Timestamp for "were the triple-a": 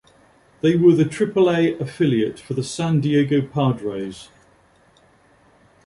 0.75-1.75